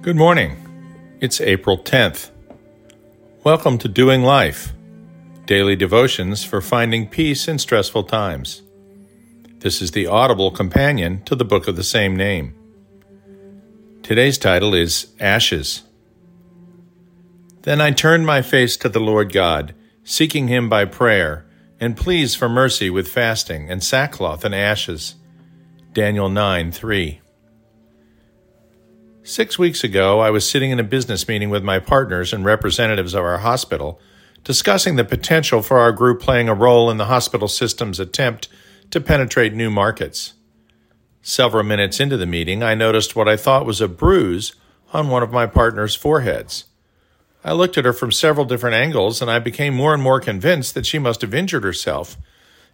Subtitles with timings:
[0.00, 1.18] Good morning.
[1.20, 2.30] It's April 10th.
[3.42, 4.72] Welcome to Doing Life,
[5.44, 8.62] daily devotions for finding peace in stressful times.
[9.58, 12.54] This is the audible companion to the book of the same name.
[14.04, 15.82] Today's title is Ashes.
[17.62, 21.44] Then I turned my face to the Lord God, seeking him by prayer,
[21.80, 25.16] and pleas for mercy with fasting and sackcloth and ashes.
[25.92, 27.20] Daniel 9 3.
[29.28, 33.12] Six weeks ago, I was sitting in a business meeting with my partners and representatives
[33.12, 34.00] of our hospital,
[34.42, 38.48] discussing the potential for our group playing a role in the hospital system's attempt
[38.90, 40.32] to penetrate new markets.
[41.20, 44.54] Several minutes into the meeting, I noticed what I thought was a bruise
[44.94, 46.64] on one of my partner's foreheads.
[47.44, 50.72] I looked at her from several different angles, and I became more and more convinced
[50.72, 52.16] that she must have injured herself,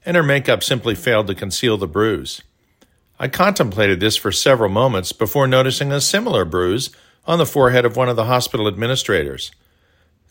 [0.06, 2.42] and her makeup simply failed to conceal the bruise.
[3.18, 6.90] I contemplated this for several moments before noticing a similar bruise
[7.26, 9.52] on the forehead of one of the hospital administrators.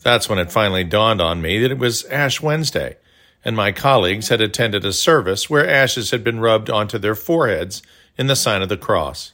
[0.02, 2.98] That's when it finally dawned on me that it was Ash Wednesday,
[3.46, 7.82] and my colleagues had attended a service where ashes had been rubbed onto their foreheads
[8.18, 9.32] in the sign of the cross.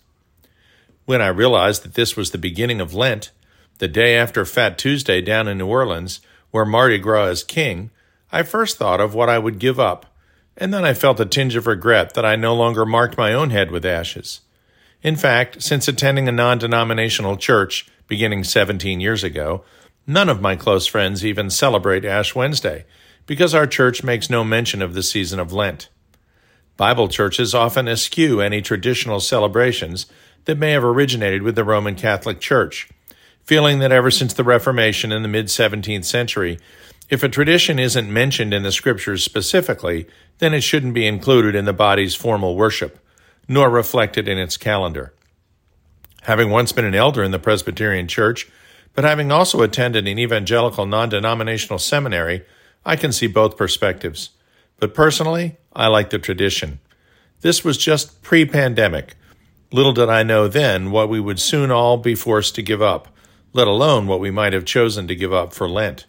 [1.05, 3.31] When I realized that this was the beginning of Lent,
[3.79, 7.89] the day after Fat Tuesday down in New Orleans, where Mardi Gras is king,
[8.31, 10.05] I first thought of what I would give up
[10.59, 13.49] and then I felt a tinge of regret that I no longer marked my own
[13.49, 14.41] head with ashes.
[15.01, 19.63] In fact, since attending a non denominational church beginning 17 years ago,
[20.05, 22.85] none of my close friends even celebrate Ash Wednesday
[23.25, 25.89] because our church makes no mention of the season of Lent.
[26.75, 30.05] Bible churches often eschew any traditional celebrations
[30.45, 32.89] that may have originated with the Roman Catholic Church,
[33.43, 36.57] feeling that ever since the Reformation in the mid 17th century,
[37.09, 41.65] if a tradition isn't mentioned in the scriptures specifically, then it shouldn't be included in
[41.65, 42.99] the body's formal worship,
[43.47, 45.13] nor reflected in its calendar.
[46.23, 48.47] Having once been an elder in the Presbyterian Church,
[48.93, 52.45] but having also attended an evangelical non denominational seminary,
[52.85, 54.31] I can see both perspectives.
[54.77, 56.79] But personally, I like the tradition.
[57.41, 59.15] This was just pre pandemic.
[59.71, 63.07] Little did I know then what we would soon all be forced to give up,
[63.53, 66.05] let alone what we might have chosen to give up for Lent.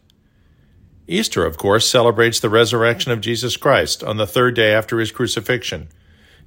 [1.11, 5.11] Easter, of course, celebrates the resurrection of Jesus Christ on the third day after his
[5.11, 5.89] crucifixion,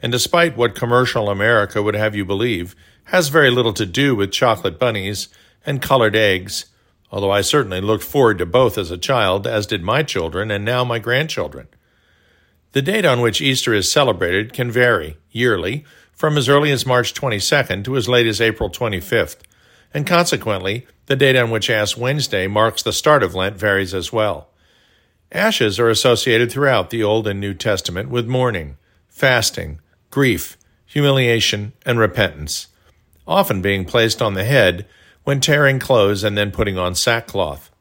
[0.02, 2.74] and despite what commercial America would have you believe,
[3.08, 5.28] has very little to do with chocolate bunnies
[5.66, 6.68] and colored eggs,
[7.12, 10.64] although I certainly looked forward to both as a child, as did my children and
[10.64, 11.68] now my grandchildren.
[12.72, 17.14] The date on which Easter is celebrated can vary, yearly, from as early as March
[17.14, 19.42] 22nd to as late as April 25th,
[19.94, 24.14] and consequently, the date on which Ash Wednesday marks the start of Lent varies as
[24.14, 24.48] well.
[25.34, 28.78] Ashes are associated throughout the Old and New Testament with mourning,
[29.08, 32.68] fasting, grief, humiliation, and repentance,
[33.26, 34.86] often being placed on the head
[35.24, 37.72] when tearing clothes and then putting on sackcloth.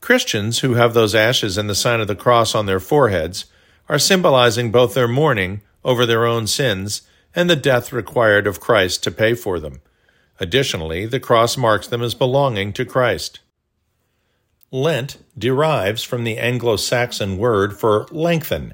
[0.00, 3.44] Christians who have those ashes and the sign of the cross on their foreheads
[3.90, 7.02] are symbolizing both their mourning over their own sins
[7.34, 9.82] and the death required of Christ to pay for them.
[10.40, 13.40] Additionally, the cross marks them as belonging to Christ.
[14.74, 18.72] Lent derives from the Anglo Saxon word for lengthen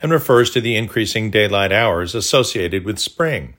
[0.00, 3.54] and refers to the increasing daylight hours associated with spring.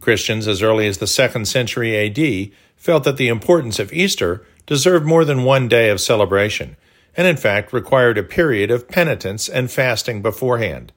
[0.00, 5.06] Christians as early as the 2nd century AD felt that the importance of Easter deserved
[5.06, 6.76] more than one day of celebration,
[7.16, 10.92] and in fact required a period of penitence and fasting beforehand.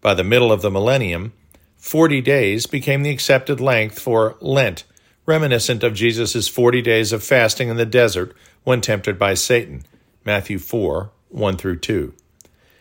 [0.00, 1.34] By the middle of the millennium,
[1.76, 4.82] 40 days became the accepted length for Lent,
[5.26, 9.84] reminiscent of Jesus' 40 days of fasting in the desert when tempted by Satan.
[10.24, 12.12] Matthew 4 1 through 2.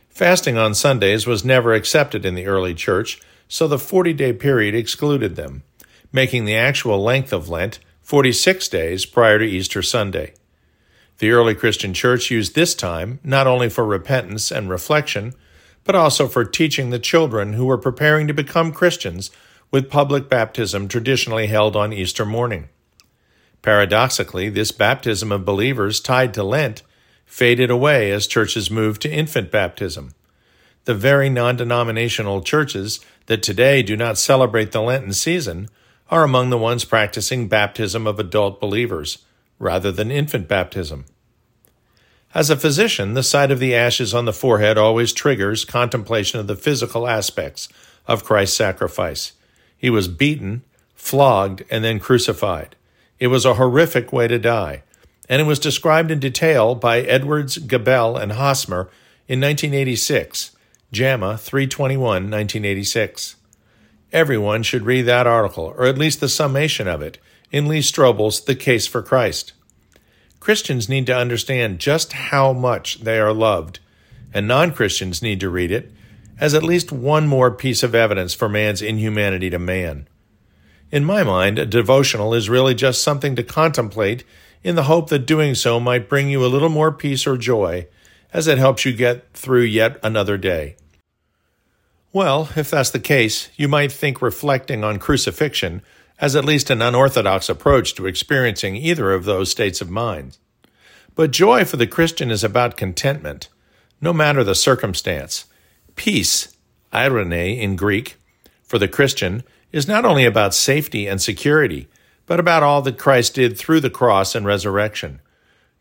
[0.09, 4.75] Fasting on Sundays was never accepted in the early church, so the 40 day period
[4.75, 5.63] excluded them,
[6.11, 10.33] making the actual length of Lent 46 days prior to Easter Sunday.
[11.19, 15.33] The early Christian church used this time not only for repentance and reflection,
[15.83, 19.31] but also for teaching the children who were preparing to become Christians
[19.71, 22.67] with public baptism traditionally held on Easter morning.
[23.61, 26.83] Paradoxically, this baptism of believers tied to Lent
[27.25, 30.13] faded away as churches moved to infant baptism.
[30.85, 35.69] The very non denominational churches that today do not celebrate the Lenten season
[36.09, 39.19] are among the ones practicing baptism of adult believers
[39.59, 41.05] rather than infant baptism.
[42.33, 46.47] As a physician, the sight of the ashes on the forehead always triggers contemplation of
[46.47, 47.69] the physical aspects
[48.07, 49.33] of Christ's sacrifice.
[49.81, 50.61] He was beaten,
[50.93, 52.75] flogged, and then crucified.
[53.17, 54.83] It was a horrific way to die,
[55.27, 58.91] and it was described in detail by Edwards, Gabel, and Hosmer
[59.27, 60.51] in 1986,
[60.91, 63.37] JAMA 321 1986.
[64.13, 67.17] Everyone should read that article, or at least the summation of it,
[67.51, 69.53] in Lee Strobel's The Case for Christ.
[70.39, 73.79] Christians need to understand just how much they are loved,
[74.31, 75.91] and non Christians need to read it
[76.41, 80.07] as at least one more piece of evidence for man's inhumanity to man.
[80.91, 84.25] In my mind, a devotional is really just something to contemplate
[84.63, 87.87] in the hope that doing so might bring you a little more peace or joy
[88.33, 90.75] as it helps you get through yet another day.
[92.11, 95.83] Well, if that's the case, you might think reflecting on crucifixion
[96.19, 100.37] as at least an unorthodox approach to experiencing either of those states of mind.
[101.13, 103.47] But joy for the Christian is about contentment,
[104.01, 105.45] no matter the circumstance.
[105.95, 106.55] Peace,
[106.93, 108.17] eirene in Greek,
[108.63, 111.87] for the Christian is not only about safety and security,
[112.25, 115.21] but about all that Christ did through the cross and resurrection.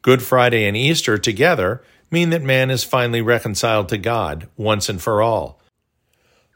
[0.03, 5.01] Good Friday and Easter together mean that man is finally reconciled to God once and
[5.01, 5.61] for all.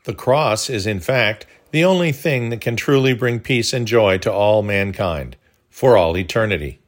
[0.05, 4.19] The cross is, in fact, the only thing that can truly bring peace and joy
[4.19, 5.37] to all mankind
[5.71, 6.81] for all eternity.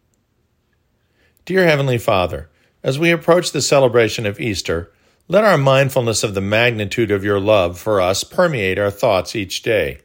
[1.45, 2.49] Dear Heavenly Father,
[2.83, 4.93] as we approach the celebration of Easter,
[5.29, 9.63] let our mindfulness of the magnitude of your love for us permeate our thoughts each
[9.63, 9.99] day.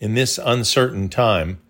[0.00, 1.60] In this uncertain time,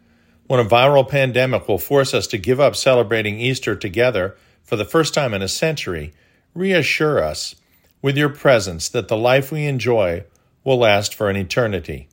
[0.47, 4.85] when a viral pandemic will force us to give up celebrating Easter together for the
[4.87, 6.15] first time in a century,
[6.55, 7.55] reassure us
[8.01, 10.25] with your presence that the life we enjoy
[10.65, 12.09] will last for an eternity.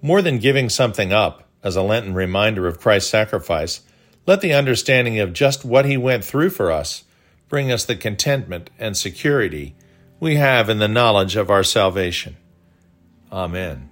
[0.00, 3.82] More than giving something up as a Lenten reminder of Christ's sacrifice,
[4.26, 7.04] let the understanding of just what he went through for us
[7.52, 9.74] bring us the contentment and security
[10.18, 12.34] we have in the knowledge of our salvation.
[13.30, 13.91] Amen.